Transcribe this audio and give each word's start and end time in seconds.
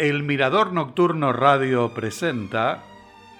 El 0.00 0.22
Mirador 0.22 0.72
Nocturno 0.72 1.30
Radio 1.30 1.92
presenta 1.92 2.82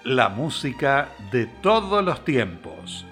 la 0.05 0.29
música 0.29 1.09
de 1.33 1.46
todos 1.46 2.05
los 2.05 2.23
tiempos. 2.23 3.07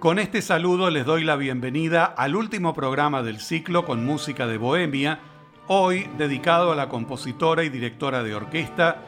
Con 0.00 0.18
este 0.18 0.42
saludo 0.42 0.90
les 0.90 1.06
doy 1.06 1.22
la 1.22 1.36
bienvenida 1.36 2.04
al 2.04 2.34
último 2.34 2.74
programa 2.74 3.22
del 3.22 3.38
ciclo 3.38 3.84
con 3.84 4.04
música 4.04 4.48
de 4.48 4.58
Bohemia, 4.58 5.20
hoy 5.68 6.10
dedicado 6.18 6.72
a 6.72 6.74
la 6.74 6.88
compositora 6.88 7.62
y 7.62 7.68
directora 7.68 8.24
de 8.24 8.34
orquesta 8.34 9.04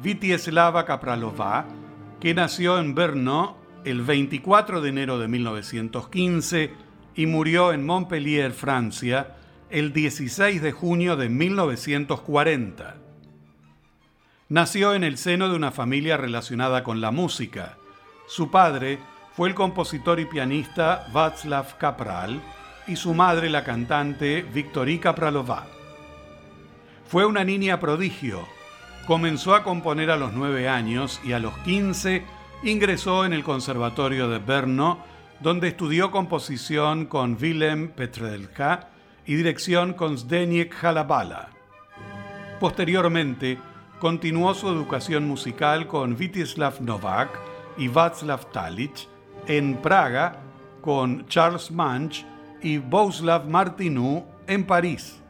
Vitieslava 0.00 0.84
Kapralova, 0.84 1.66
que 2.20 2.34
nació 2.34 2.78
en 2.78 2.94
Brno 2.94 3.56
el 3.84 4.02
24 4.02 4.80
de 4.80 4.88
enero 4.90 5.18
de 5.18 5.26
1915 5.26 6.70
y 7.16 7.26
murió 7.26 7.72
en 7.72 7.84
Montpellier, 7.84 8.52
Francia, 8.52 9.38
el 9.72 9.94
16 9.94 10.60
de 10.60 10.70
junio 10.70 11.16
de 11.16 11.30
1940. 11.30 12.96
Nació 14.50 14.94
en 14.94 15.02
el 15.02 15.16
seno 15.16 15.48
de 15.48 15.56
una 15.56 15.70
familia 15.70 16.18
relacionada 16.18 16.84
con 16.84 17.00
la 17.00 17.10
música. 17.10 17.78
Su 18.28 18.50
padre 18.50 18.98
fue 19.34 19.48
el 19.48 19.54
compositor 19.54 20.20
y 20.20 20.26
pianista 20.26 21.06
Václav 21.14 21.78
Kapral 21.78 22.42
y 22.86 22.96
su 22.96 23.14
madre 23.14 23.48
la 23.48 23.64
cantante 23.64 24.42
Viktorí 24.42 24.98
Kapralova. 24.98 25.66
Fue 27.08 27.24
una 27.24 27.42
niña 27.42 27.80
prodigio. 27.80 28.46
Comenzó 29.06 29.54
a 29.54 29.62
componer 29.64 30.10
a 30.10 30.18
los 30.18 30.34
9 30.34 30.68
años 30.68 31.18
y 31.24 31.32
a 31.32 31.38
los 31.38 31.56
15 31.60 32.22
ingresó 32.62 33.24
en 33.24 33.32
el 33.32 33.42
Conservatorio 33.42 34.28
de 34.28 34.38
Brno, 34.38 34.98
donde 35.40 35.68
estudió 35.68 36.10
composición 36.10 37.06
con 37.06 37.38
Willem 37.40 37.88
Petrelka 37.88 38.91
y 39.26 39.34
dirección 39.34 39.92
con 39.94 40.18
Zdeněk 40.18 40.74
Halabala. 40.82 41.50
Posteriormente, 42.60 43.58
continuó 43.98 44.54
su 44.54 44.68
educación 44.68 45.26
musical 45.26 45.86
con 45.86 46.16
Vítislav 46.16 46.80
Novak 46.80 47.38
y 47.76 47.88
Václav 47.88 48.50
Talich, 48.52 49.08
en 49.46 49.76
Praga 49.76 50.40
con 50.80 51.26
Charles 51.28 51.70
Manch 51.70 52.24
y 52.62 52.78
Bohuslav 52.78 53.48
Martinou 53.48 54.24
en 54.46 54.64
París. 54.64 55.20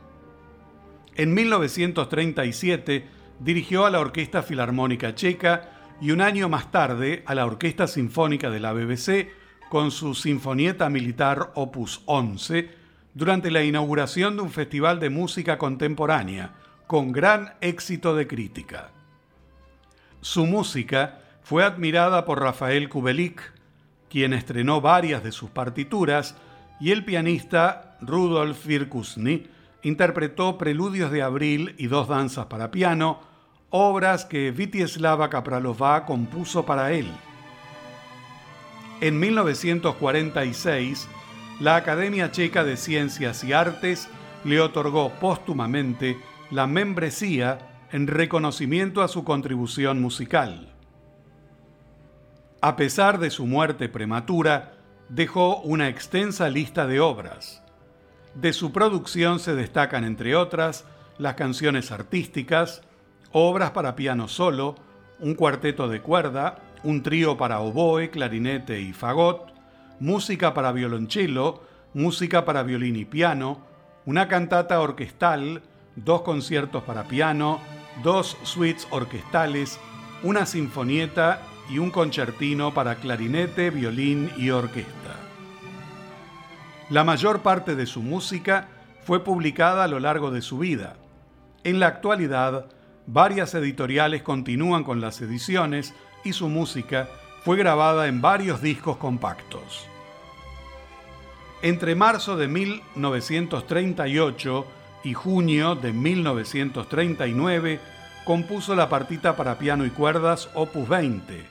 En 1.15 1.35
1937 1.35 3.07
dirigió 3.39 3.85
a 3.85 3.91
la 3.91 4.01
Orquesta 4.01 4.43
Filarmónica 4.43 5.15
Checa 5.15 5.71
y 6.01 6.11
un 6.11 6.21
año 6.21 6.49
más 6.49 6.71
tarde 6.71 7.23
a 7.27 7.35
la 7.35 7.47
Orquesta 7.47 7.87
Sinfónica 7.87 8.51
de 8.51 8.61
la 8.61 8.73
BBC 8.73 9.29
con 9.69 9.91
su 9.91 10.15
Sinfonieta 10.15 10.89
Militar 10.89 11.53
Opus 11.55 12.03
11 12.07 12.82
durante 13.15 13.51
la 13.51 13.63
inauguración 13.63 14.37
de 14.37 14.43
un 14.43 14.51
festival 14.51 15.01
de 15.01 15.11
música 15.11 15.59
contemporánea 15.59 16.53
con 16.87 17.13
gran 17.13 17.55
éxito 17.61 18.15
de 18.15 18.27
crítica. 18.27 18.91
Su 20.21 20.47
música 20.47 21.21
fue 21.43 21.65
admirada 21.65 22.25
por 22.25 22.41
Rafael 22.41 22.89
Kubelik, 22.89 23.41
quien 24.09 24.33
estrenó 24.33 24.81
varias 24.81 25.25
de 25.25 25.33
sus 25.33 25.51
partituras, 25.51 26.37
y 26.81 26.91
el 26.91 27.05
pianista 27.05 27.97
Rudolf 28.01 28.67
Virkusny 28.67 29.47
interpretó 29.83 30.59
Preludios 30.59 31.11
de 31.11 31.23
Abril 31.23 31.75
y 31.79 31.87
dos 31.87 32.09
danzas 32.09 32.47
para 32.47 32.71
piano, 32.71 33.21
obras 33.71 34.25
que 34.25 34.51
Vitieslava 34.51 35.31
Kapralova 35.31 36.05
compuso 36.05 36.65
para 36.67 36.93
él. 36.93 37.11
En 39.01 39.19
1946, 39.19 41.09
la 41.61 41.77
Academia 41.77 42.31
Checa 42.31 42.65
de 42.65 42.77
Ciencias 42.77 43.45
y 43.45 43.53
Artes 43.53 44.09
le 44.45 44.61
otorgó 44.61 45.11
póstumamente 45.21 46.19
la 46.51 46.67
membresía 46.67 47.87
en 47.93 48.07
reconocimiento 48.07 49.03
a 49.03 49.09
su 49.09 49.25
contribución 49.25 50.01
musical. 50.01 50.73
A 52.61 52.77
pesar 52.77 53.19
de 53.19 53.31
su 53.31 53.47
muerte 53.47 53.89
prematura, 53.89 54.75
dejó 55.09 55.61
una 55.61 55.89
extensa 55.89 56.49
lista 56.49 56.87
de 56.87 57.01
obras. 57.01 57.63
De 58.35 58.53
su 58.53 58.73
producción 58.73 59.41
se 59.41 59.55
destacan, 59.55 60.05
entre 60.05 60.37
otras, 60.37 60.85
las 61.19 61.35
canciones 61.35 61.93
artísticas, 61.93 62.83
obras 63.31 63.73
para 63.73 63.95
piano 63.95 64.27
solo, 64.27 64.77
un 65.19 65.35
cuarteto 65.35 65.89
de 65.89 66.01
cuerda, 66.01 66.59
un 66.83 67.03
trío 67.03 67.37
para 67.37 67.61
oboe, 67.61 68.11
clarinete 68.11 68.81
y 68.81 68.93
fagot, 68.93 69.52
música 70.03 70.53
para 70.53 70.73
violonchelo, 70.73 71.63
música 71.95 72.45
para 72.45 72.65
violín 72.65 72.97
y 72.97 73.05
piano, 73.05 73.61
una 74.05 74.27
cantata 74.27 74.81
orquestal, 74.81 75.63
dos 75.95 76.23
conciertos 76.23 76.83
para 76.83 77.05
piano, 77.05 77.61
dos 78.03 78.37
suites 78.43 78.89
orquestales, 78.91 79.79
una 80.25 80.45
sinfonieta 80.45 81.41
y 81.71 81.79
un 81.79 81.93
concertino 81.93 82.75
para 82.75 82.97
clarinete, 82.97 83.71
violín 83.71 84.29
y 84.37 84.51
orquesta. 84.51 85.21
La 86.91 87.05
mayor 87.05 87.43
parte 87.43 87.77
de 87.77 87.87
su 87.87 88.03
música 88.03 88.67
fue 89.05 89.23
publicada 89.23 89.85
a 89.85 89.89
lo 89.89 90.01
largo 90.01 90.33
de 90.33 90.43
su 90.43 90.59
vida. 90.59 90.97
En 91.63 91.79
la 91.79 91.87
actualidad, 91.87 92.67
varias 93.07 93.55
editoriales 93.55 94.23
continúan 94.25 94.83
con 94.83 95.01
las 95.01 95.21
ediciones 95.21 95.95
y 96.25 96.33
su 96.33 96.49
música 96.49 97.09
fue 97.45 97.57
grabada 97.57 98.09
en 98.09 98.21
varios 98.21 98.61
discos 98.61 98.97
compactos. 98.97 99.92
Entre 101.63 101.95
marzo 101.95 102.37
de 102.37 102.49
1938 102.49 104.67
y 105.05 105.15
junio 105.15 105.77
de 105.77 105.93
1939 105.93 107.79
compuso 108.25 108.75
la 108.75 108.89
partita 108.89 109.37
para 109.37 109.59
piano 109.59 109.87
y 109.87 109.91
cuerdas 109.91 110.51
Opus 110.55 110.89
20. 110.89 111.47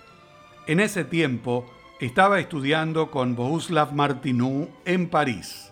En 0.67 0.81
ese 0.81 1.05
tiempo 1.05 1.72
estaba 2.01 2.41
estudiando 2.41 3.09
con 3.09 3.38
Bohuslav 3.38 3.94
Martinou 3.94 4.67
en 4.83 5.07
París. 5.07 5.72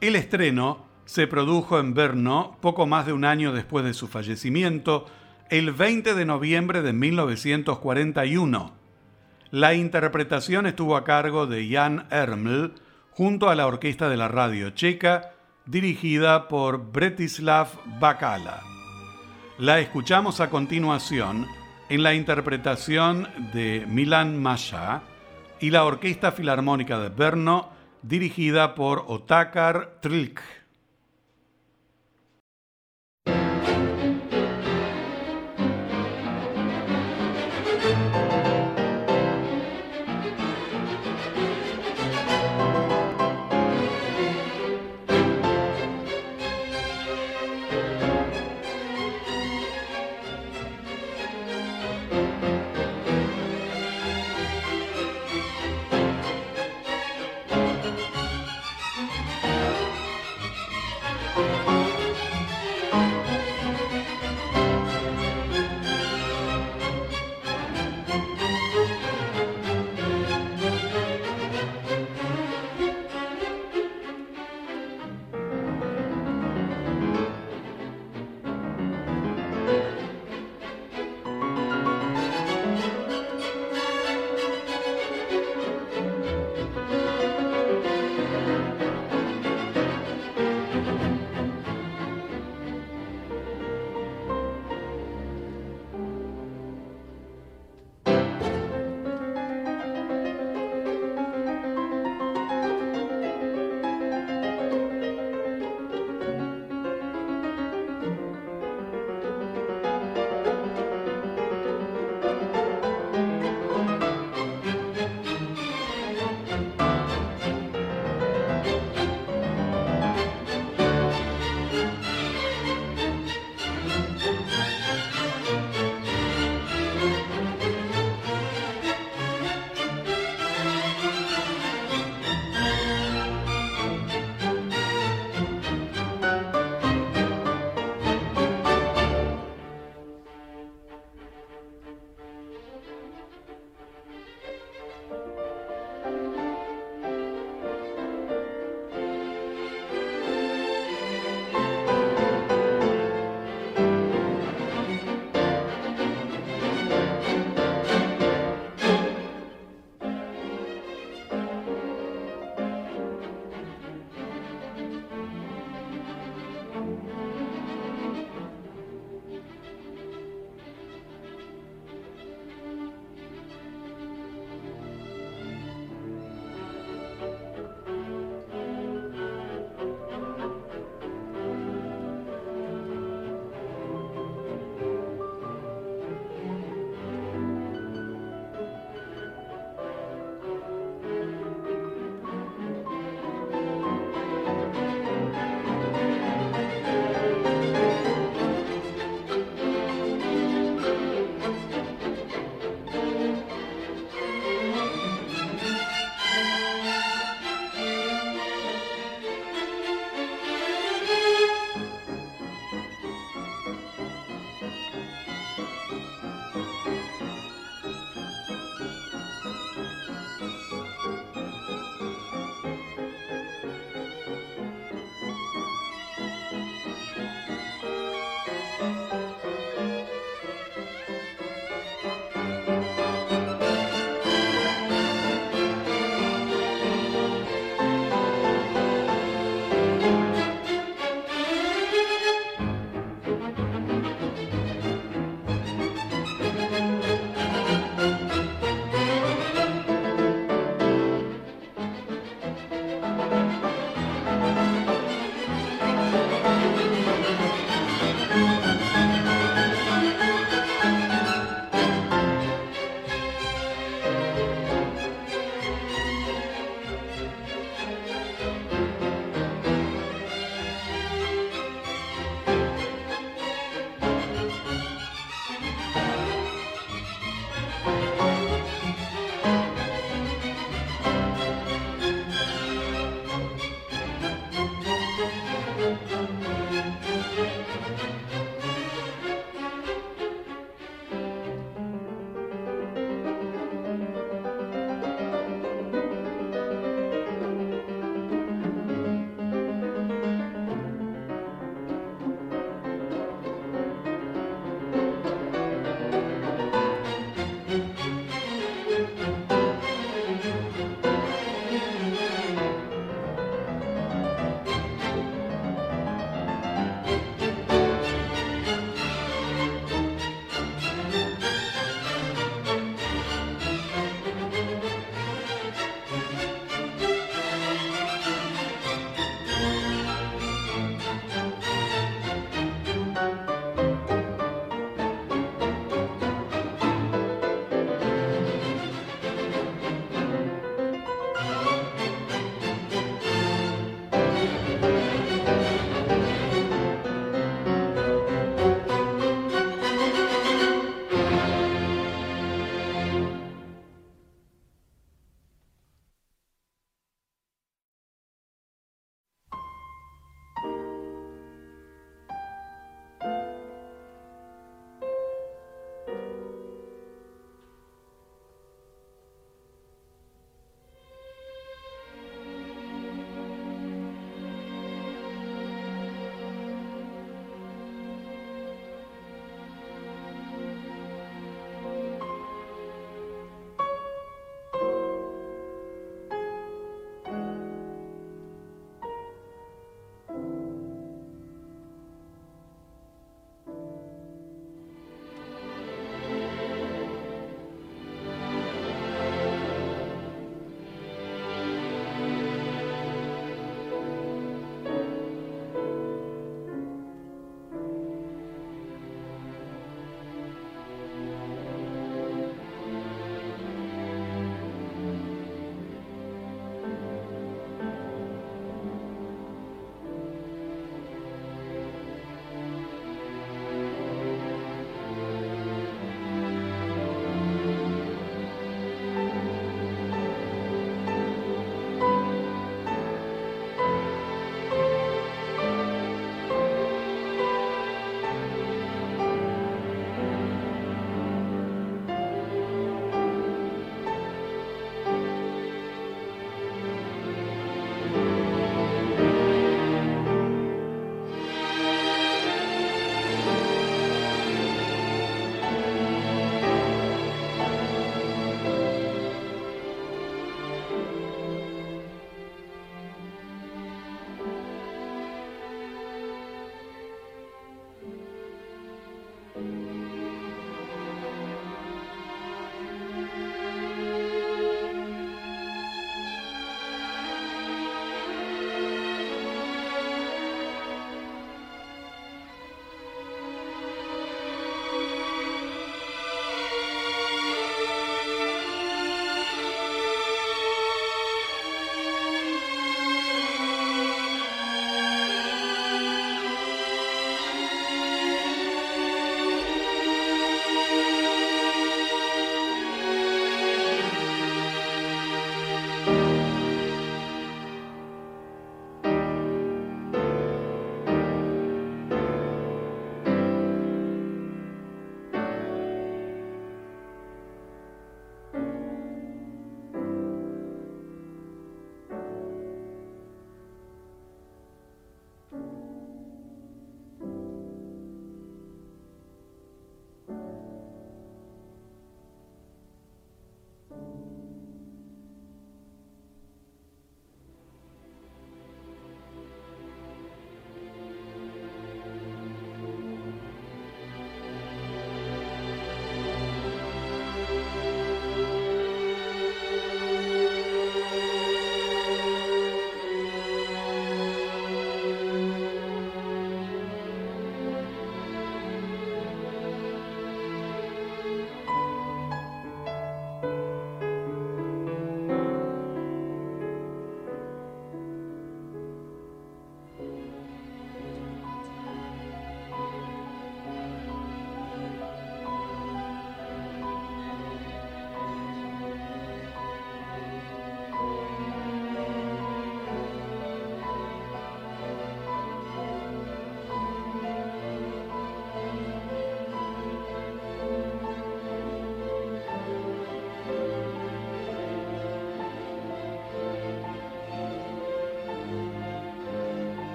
El 0.00 0.16
estreno 0.16 0.86
se 1.04 1.26
produjo 1.26 1.78
en 1.78 1.92
Brno 1.92 2.56
poco 2.62 2.86
más 2.86 3.04
de 3.04 3.12
un 3.12 3.26
año 3.26 3.52
después 3.52 3.84
de 3.84 3.92
su 3.92 4.08
fallecimiento, 4.08 5.04
el 5.50 5.72
20 5.72 6.14
de 6.14 6.24
noviembre 6.24 6.80
de 6.80 6.94
1941. 6.94 8.72
La 9.50 9.74
interpretación 9.74 10.64
estuvo 10.64 10.96
a 10.96 11.04
cargo 11.04 11.46
de 11.46 11.68
Jan 11.68 12.06
Erml, 12.10 12.72
junto 13.18 13.50
a 13.50 13.56
la 13.56 13.66
orquesta 13.66 14.08
de 14.08 14.16
la 14.16 14.28
radio 14.28 14.70
checa, 14.70 15.32
dirigida 15.66 16.46
por 16.46 16.92
Bretislav 16.92 17.66
Bakala. 17.98 18.62
La 19.58 19.80
escuchamos 19.80 20.40
a 20.40 20.50
continuación 20.50 21.44
en 21.88 22.04
la 22.04 22.14
interpretación 22.14 23.26
de 23.52 23.84
Milan 23.88 24.40
Masha 24.40 25.02
y 25.58 25.70
la 25.70 25.84
Orquesta 25.84 26.30
Filarmónica 26.30 27.00
de 27.00 27.08
Brno, 27.08 27.70
dirigida 28.02 28.76
por 28.76 29.04
Otakar 29.08 29.98
Trilk. 30.00 30.40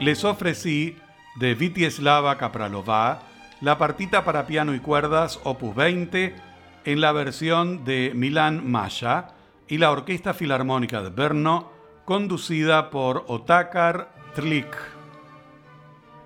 Les 0.00 0.22
ofrecí 0.24 0.96
de 1.36 1.54
Vitieslava 1.54 2.38
Kapralova 2.38 3.22
la 3.60 3.78
partita 3.78 4.24
para 4.24 4.46
piano 4.46 4.74
y 4.74 4.80
cuerdas 4.80 5.40
opus 5.42 5.74
20 5.74 6.36
en 6.84 7.00
la 7.00 7.10
versión 7.10 7.84
de 7.84 8.12
Milan 8.14 8.70
Masha 8.70 9.34
y 9.66 9.78
la 9.78 9.90
Orquesta 9.90 10.34
Filarmónica 10.34 11.02
de 11.02 11.10
Brno 11.10 11.72
conducida 12.04 12.90
por 12.90 13.24
Otakar 13.26 14.12
Tlik. 14.34 14.76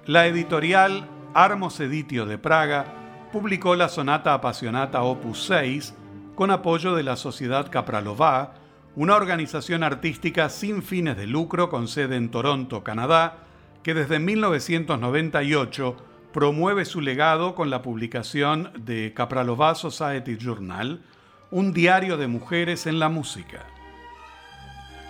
La 0.04 0.26
editorial 0.26 1.08
Armos 1.32 1.80
Editio 1.80 2.26
de 2.26 2.36
Praga 2.36 2.84
publicó 3.32 3.74
la 3.74 3.88
sonata 3.88 4.34
apasionata 4.34 5.02
opus 5.02 5.44
6 5.44 5.94
con 6.34 6.50
apoyo 6.50 6.94
de 6.94 7.04
la 7.04 7.16
Sociedad 7.16 7.70
Kapralova, 7.70 8.52
una 8.96 9.16
organización 9.16 9.82
artística 9.82 10.50
sin 10.50 10.82
fines 10.82 11.16
de 11.16 11.26
lucro 11.26 11.70
con 11.70 11.88
sede 11.88 12.16
en 12.16 12.30
Toronto, 12.30 12.84
Canadá, 12.84 13.38
que 13.82 13.94
desde 13.94 14.18
1998 14.18 15.96
promueve 16.32 16.84
su 16.84 17.00
legado 17.00 17.54
con 17.54 17.70
la 17.70 17.82
publicación 17.82 18.72
de 18.78 19.12
Kapralova 19.14 19.74
Society 19.74 20.36
Journal, 20.38 21.02
un 21.50 21.72
diario 21.72 22.16
de 22.16 22.26
mujeres 22.26 22.86
en 22.86 22.98
la 22.98 23.08
música. 23.08 23.66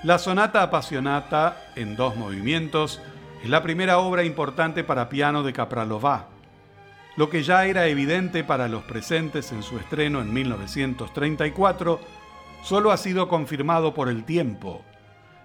La 0.03 0.19
sonata 0.19 0.63
apasionata, 0.63 1.73
en 1.77 1.95
dos 1.95 2.17
movimientos, 2.17 3.01
es 3.43 3.49
la 3.49 3.63
primera 3.63 3.99
obra 3.99 4.25
importante 4.25 4.83
para 4.83 5.09
piano 5.09 5.45
de 5.45 5.53
Kapralova. 5.53 6.29
Lo 7.17 7.31
que 7.31 7.43
ya 7.43 7.67
era 7.67 7.87
evidente 7.87 8.43
para 8.43 8.69
los 8.69 8.83
presentes 8.83 9.53
en 9.53 9.63
su 9.63 9.79
estreno 9.79 10.21
en 10.21 10.33
1934, 10.33 12.01
solo 12.65 12.91
ha 12.91 12.97
sido 12.97 13.29
confirmado 13.29 13.95
por 13.95 14.09
el 14.09 14.25
tiempo. 14.25 14.83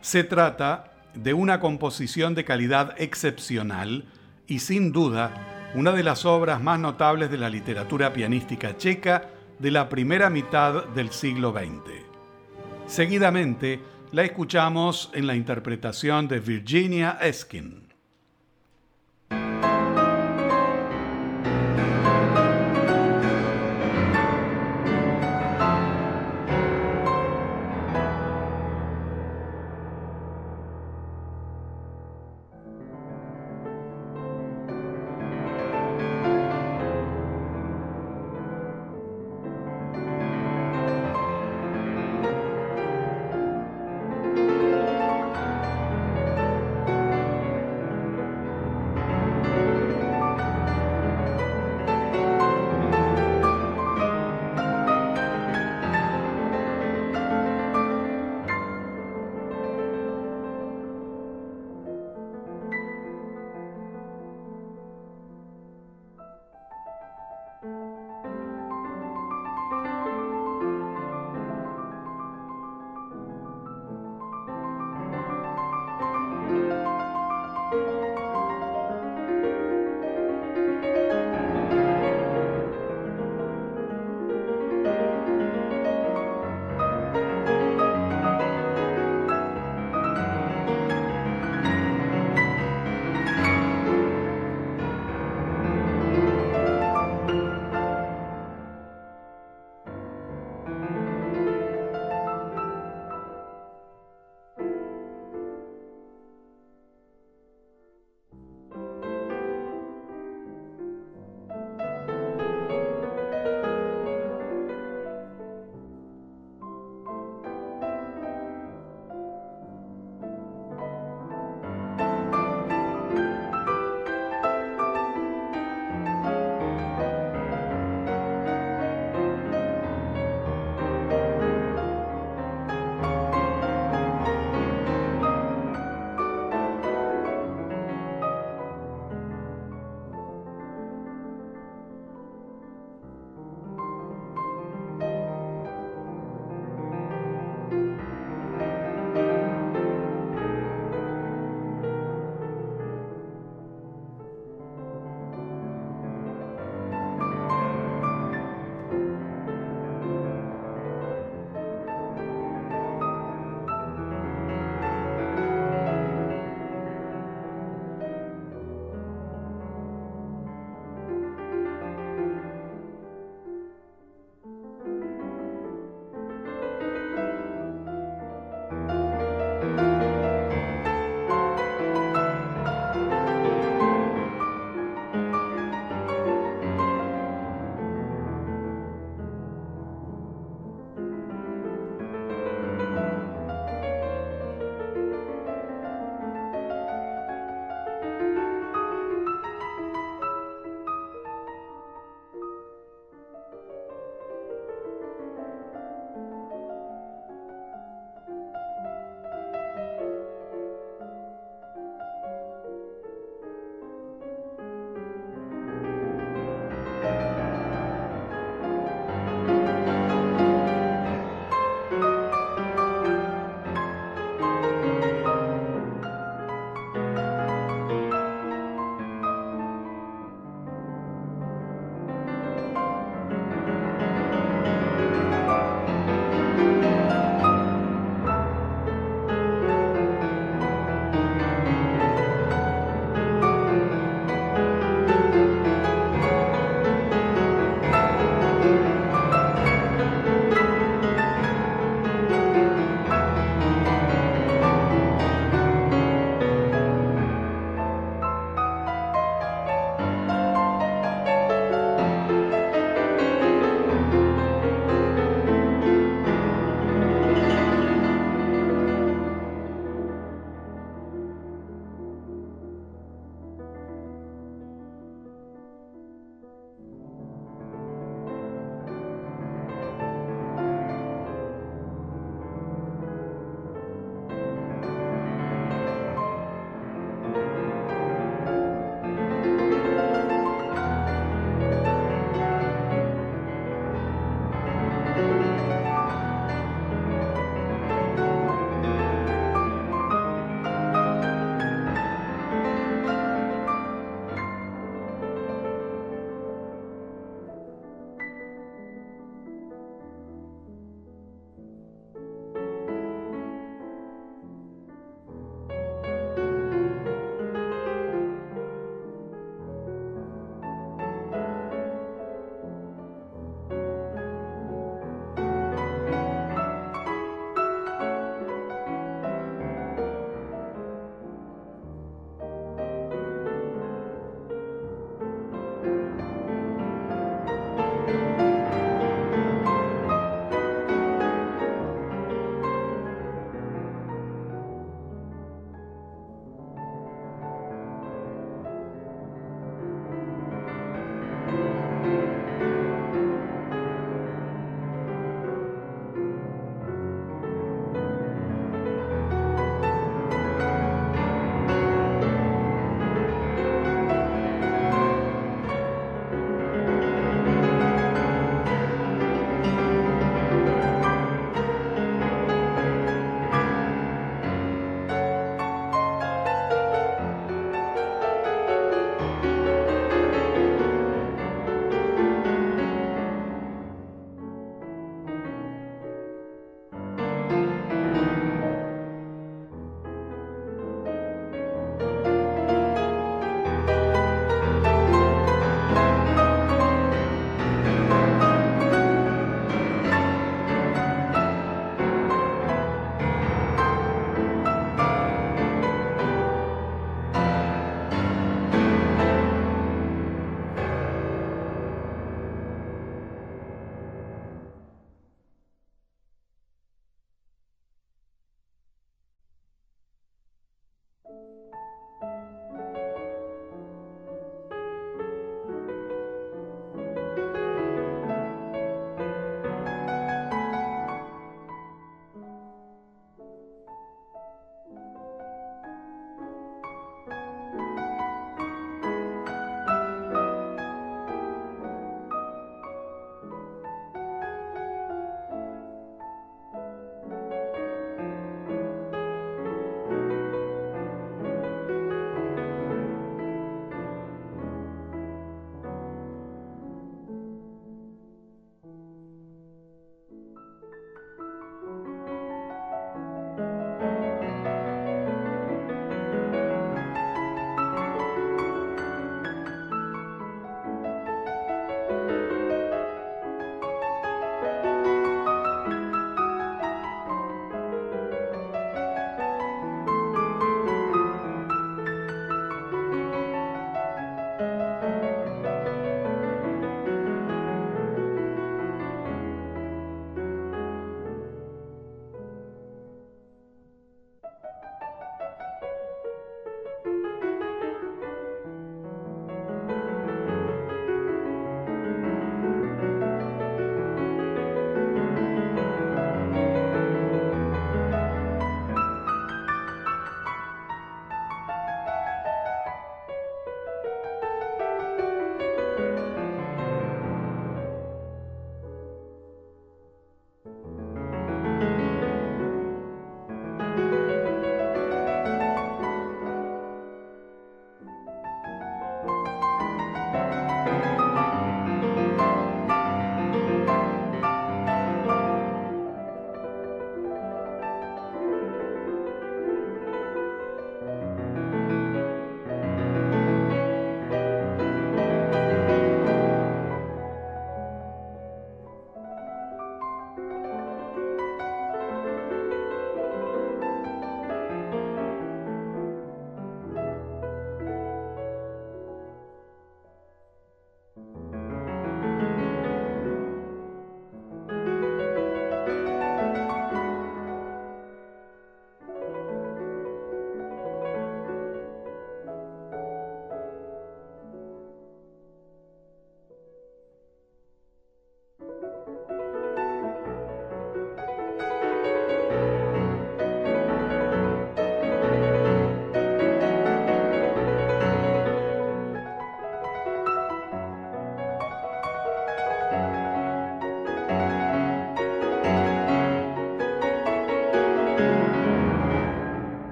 Se 0.00 0.22
trata 0.22 0.93
de 1.14 1.34
una 1.34 1.60
composición 1.60 2.34
de 2.34 2.44
calidad 2.44 2.94
excepcional 2.98 4.04
y 4.46 4.58
sin 4.58 4.92
duda 4.92 5.70
una 5.74 5.92
de 5.92 6.02
las 6.02 6.24
obras 6.24 6.62
más 6.62 6.78
notables 6.78 7.30
de 7.30 7.38
la 7.38 7.50
literatura 7.50 8.12
pianística 8.12 8.76
checa 8.76 9.30
de 9.58 9.70
la 9.70 9.88
primera 9.88 10.30
mitad 10.30 10.86
del 10.88 11.10
siglo 11.10 11.52
XX. 11.52 12.04
Seguidamente, 12.86 13.80
la 14.12 14.22
escuchamos 14.24 15.10
en 15.14 15.26
la 15.26 15.34
interpretación 15.34 16.28
de 16.28 16.38
Virginia 16.38 17.18
Eskin. 17.20 17.83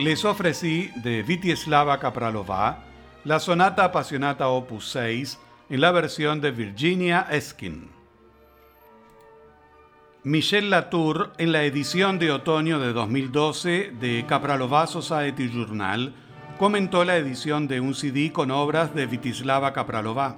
Les 0.00 0.24
ofrecí 0.24 0.90
de 0.96 1.22
Vitislava 1.22 1.98
Kapralova 2.00 2.78
la 3.24 3.38
sonata 3.38 3.84
apasionata 3.84 4.48
opus 4.48 4.88
6 4.92 5.38
en 5.68 5.80
la 5.82 5.90
versión 5.92 6.40
de 6.40 6.50
Virginia 6.52 7.26
Eskin. 7.30 7.90
Michel 10.24 10.70
Latour, 10.70 11.32
en 11.36 11.52
la 11.52 11.64
edición 11.64 12.18
de 12.18 12.32
otoño 12.32 12.80
de 12.80 12.94
2012 12.94 13.92
de 14.00 14.24
Kapralova 14.26 14.86
Society 14.86 15.50
Journal, 15.50 16.14
comentó 16.58 17.04
la 17.04 17.18
edición 17.18 17.68
de 17.68 17.80
un 17.80 17.94
CD 17.94 18.32
con 18.32 18.50
obras 18.50 18.94
de 18.94 19.04
Vitislava 19.04 19.74
Kapralova. 19.74 20.36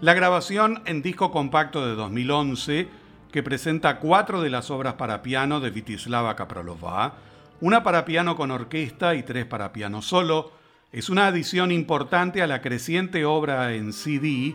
La 0.00 0.14
grabación 0.14 0.80
en 0.86 1.02
disco 1.02 1.30
compacto 1.30 1.86
de 1.86 1.94
2011, 1.94 2.88
que 3.30 3.42
presenta 3.42 3.98
cuatro 3.98 4.40
de 4.40 4.48
las 4.48 4.70
obras 4.70 4.94
para 4.94 5.20
piano 5.22 5.60
de 5.60 5.68
Vitislava 5.68 6.36
Kapralova, 6.36 7.16
una 7.60 7.82
para 7.82 8.04
piano 8.04 8.36
con 8.36 8.50
orquesta 8.50 9.14
y 9.14 9.22
tres 9.22 9.46
para 9.46 9.72
piano 9.72 10.02
solo, 10.02 10.52
es 10.92 11.08
una 11.08 11.26
adición 11.26 11.72
importante 11.72 12.42
a 12.42 12.46
la 12.46 12.62
creciente 12.62 13.24
obra 13.24 13.74
en 13.74 13.92
CD 13.92 14.54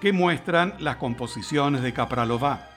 que 0.00 0.12
muestran 0.12 0.74
las 0.78 0.96
composiciones 0.96 1.82
de 1.82 1.92
Kapralova. 1.92 2.68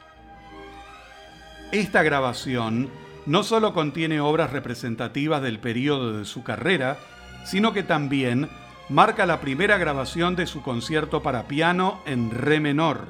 Esta 1.71 2.03
grabación 2.03 2.89
no 3.25 3.43
solo 3.43 3.73
contiene 3.73 4.19
obras 4.19 4.51
representativas 4.51 5.41
del 5.41 5.59
periodo 5.59 6.17
de 6.17 6.25
su 6.25 6.43
carrera, 6.43 6.97
sino 7.45 7.73
que 7.73 7.83
también 7.83 8.49
marca 8.89 9.25
la 9.25 9.39
primera 9.39 9.77
grabación 9.77 10.35
de 10.35 10.47
su 10.47 10.61
concierto 10.61 11.23
para 11.23 11.47
piano 11.47 12.01
en 12.05 12.31
re 12.31 12.59
menor. 12.59 13.07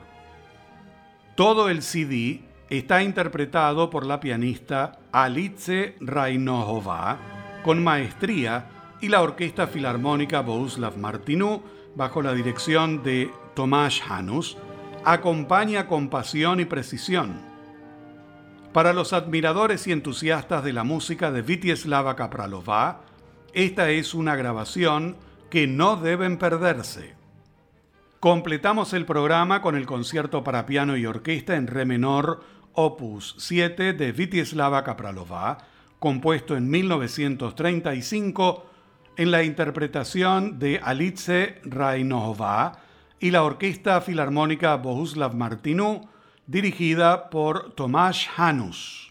Todo 1.35 1.69
el 1.69 1.81
CD 1.81 2.41
está 2.71 3.03
interpretado 3.03 3.89
por 3.89 4.05
la 4.05 4.21
pianista 4.21 4.97
Alice 5.11 5.97
Rainohova 5.99 7.19
con 7.65 7.83
maestría 7.83 8.95
y 9.01 9.09
la 9.09 9.21
Orquesta 9.21 9.67
Filarmónica 9.67 10.39
Bohuslav 10.39 10.97
Martinú, 10.97 11.63
bajo 11.95 12.21
la 12.21 12.33
dirección 12.33 13.03
de 13.03 13.29
Tomás 13.55 13.99
Janus, 13.99 14.57
acompaña 15.03 15.85
con 15.85 16.07
pasión 16.09 16.61
y 16.61 16.65
precisión. 16.65 17.41
Para 18.71 18.93
los 18.93 19.11
admiradores 19.11 19.85
y 19.87 19.91
entusiastas 19.91 20.63
de 20.63 20.71
la 20.71 20.85
música 20.85 21.29
de 21.29 21.41
Vitieslava 21.41 22.15
Kapralova, 22.15 23.01
esta 23.51 23.89
es 23.89 24.13
una 24.13 24.37
grabación 24.37 25.17
que 25.49 25.67
no 25.67 25.97
deben 25.97 26.37
perderse. 26.37 27.15
Completamos 28.21 28.93
el 28.93 29.05
programa 29.05 29.61
con 29.61 29.75
el 29.75 29.85
concierto 29.85 30.43
para 30.43 30.65
piano 30.65 30.95
y 30.95 31.05
orquesta 31.05 31.57
en 31.57 31.67
re 31.67 31.85
menor 31.85 32.60
opus 32.73 33.35
7 33.37 33.93
de 33.93 34.11
Vitislava 34.11 34.83
Kapralova, 34.83 35.57
compuesto 35.99 36.55
en 36.55 36.69
1935 36.69 38.65
en 39.17 39.31
la 39.31 39.43
interpretación 39.43 40.59
de 40.59 40.79
Alice 40.83 41.59
Rainova 41.63 42.79
y 43.19 43.31
la 43.31 43.43
Orquesta 43.43 44.01
Filarmónica 44.01 44.75
Bohuslav 44.77 45.35
Martinú, 45.35 46.09
dirigida 46.47 47.29
por 47.29 47.73
Tomás 47.75 48.27
Janus. 48.27 49.10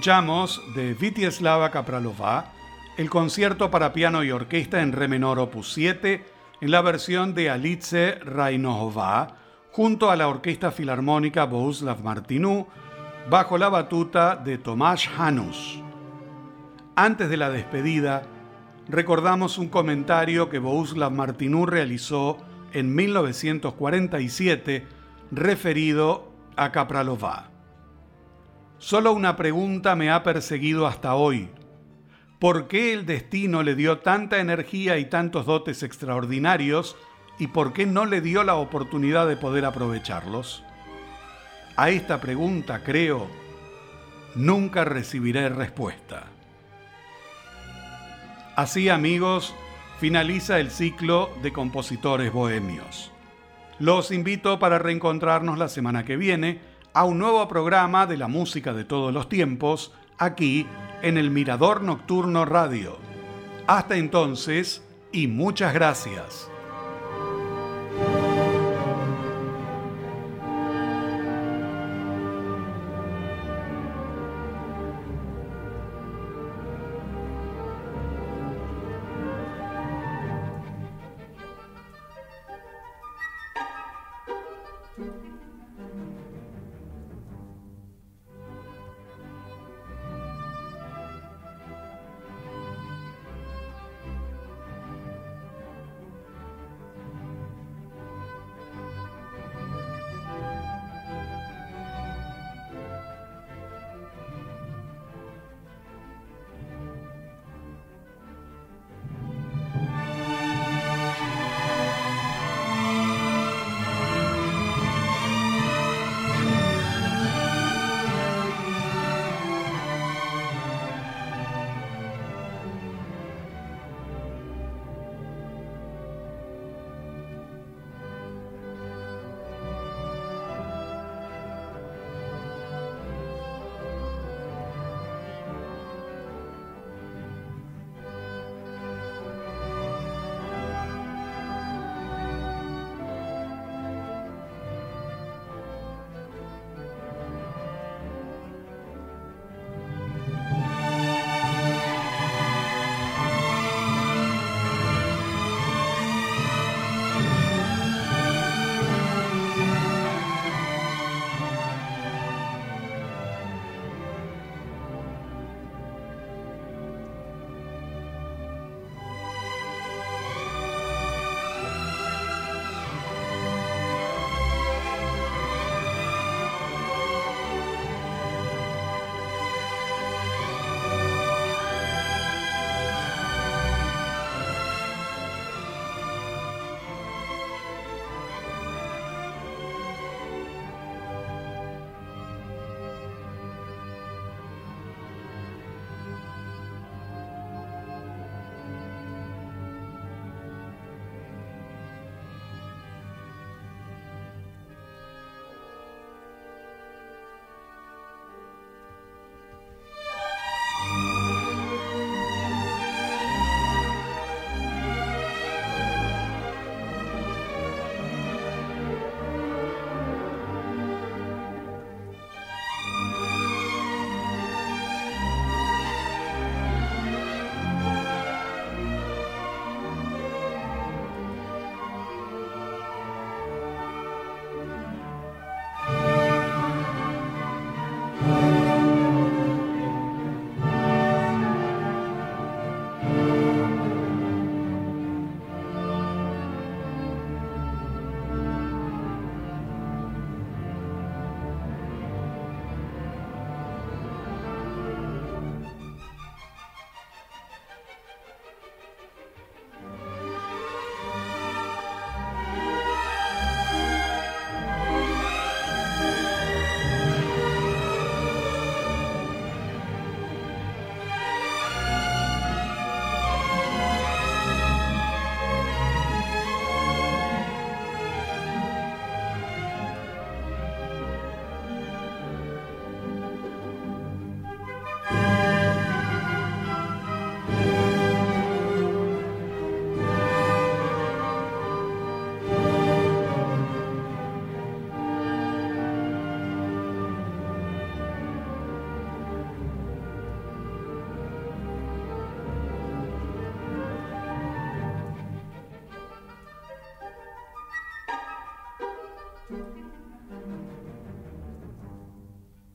Escuchamos 0.00 0.62
de 0.74 0.94
Vitieslava 0.94 1.70
Kapralova 1.70 2.52
el 2.96 3.10
concierto 3.10 3.70
para 3.70 3.92
piano 3.92 4.24
y 4.24 4.30
orquesta 4.30 4.80
en 4.80 4.92
re 4.92 5.08
menor 5.08 5.38
opus 5.38 5.74
7 5.74 6.24
en 6.62 6.70
la 6.70 6.80
versión 6.80 7.34
de 7.34 7.50
Alice 7.50 8.12
Rainova 8.24 9.36
junto 9.70 10.10
a 10.10 10.16
la 10.16 10.28
Orquesta 10.28 10.70
Filarmónica 10.72 11.44
Bohuslav 11.44 12.02
Martinú 12.02 12.66
bajo 13.28 13.58
la 13.58 13.68
batuta 13.68 14.36
de 14.36 14.56
Tomás 14.56 15.06
Janus. 15.06 15.82
Antes 16.96 17.28
de 17.28 17.36
la 17.36 17.50
despedida, 17.50 18.22
recordamos 18.88 19.58
un 19.58 19.68
comentario 19.68 20.48
que 20.48 20.60
Bohuslav 20.60 21.12
Martinú 21.12 21.66
realizó 21.66 22.38
en 22.72 22.94
1947 22.94 24.86
referido 25.30 26.32
a 26.56 26.72
Kapralova. 26.72 27.50
Solo 28.80 29.12
una 29.12 29.36
pregunta 29.36 29.94
me 29.94 30.10
ha 30.10 30.22
perseguido 30.22 30.86
hasta 30.86 31.14
hoy. 31.14 31.50
¿Por 32.38 32.66
qué 32.66 32.94
el 32.94 33.04
destino 33.04 33.62
le 33.62 33.74
dio 33.74 33.98
tanta 33.98 34.38
energía 34.38 34.96
y 34.96 35.04
tantos 35.04 35.44
dotes 35.44 35.82
extraordinarios 35.82 36.96
y 37.38 37.48
por 37.48 37.74
qué 37.74 37.84
no 37.84 38.06
le 38.06 38.22
dio 38.22 38.42
la 38.42 38.54
oportunidad 38.54 39.28
de 39.28 39.36
poder 39.36 39.66
aprovecharlos? 39.66 40.64
A 41.76 41.90
esta 41.90 42.22
pregunta, 42.22 42.82
creo, 42.82 43.28
nunca 44.34 44.86
recibiré 44.86 45.50
respuesta. 45.50 46.24
Así, 48.56 48.88
amigos, 48.88 49.54
finaliza 49.98 50.58
el 50.58 50.70
ciclo 50.70 51.28
de 51.42 51.52
compositores 51.52 52.32
bohemios. 52.32 53.12
Los 53.78 54.10
invito 54.10 54.58
para 54.58 54.78
reencontrarnos 54.78 55.58
la 55.58 55.68
semana 55.68 56.06
que 56.06 56.16
viene 56.16 56.69
a 56.92 57.04
un 57.04 57.18
nuevo 57.18 57.46
programa 57.48 58.06
de 58.06 58.16
la 58.16 58.28
música 58.28 58.72
de 58.72 58.84
todos 58.84 59.12
los 59.12 59.28
tiempos, 59.28 59.92
aquí 60.18 60.66
en 61.02 61.16
el 61.16 61.30
Mirador 61.30 61.82
Nocturno 61.82 62.44
Radio. 62.44 62.98
Hasta 63.66 63.96
entonces 63.96 64.82
y 65.12 65.28
muchas 65.28 65.72
gracias. 65.72 66.50